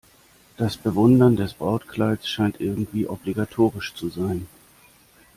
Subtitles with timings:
[0.57, 4.47] Das Bewundern des Brautkleids scheint irgendwie obligatorisch zu sein.